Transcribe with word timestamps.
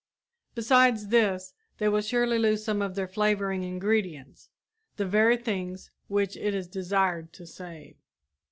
Besides 0.55 1.09
this, 1.09 1.53
they 1.77 1.87
will 1.87 2.01
surely 2.01 2.39
lose 2.39 2.63
some 2.65 2.81
of 2.81 2.95
their 2.95 3.07
flavoring 3.07 3.61
ingredients 3.61 4.49
the 4.97 5.05
very 5.05 5.37
things 5.37 5.91
which 6.07 6.35
it 6.37 6.55
is 6.55 6.67
desired 6.67 7.31
to 7.33 7.45
save. 7.45 7.97